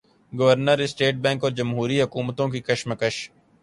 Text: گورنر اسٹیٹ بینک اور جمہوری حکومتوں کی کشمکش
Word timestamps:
گورنر 0.33 0.79
اسٹیٹ 0.79 1.15
بینک 1.23 1.43
اور 1.43 1.51
جمہوری 1.51 2.01
حکومتوں 2.01 2.47
کی 2.49 2.59
کشمکش 2.61 3.15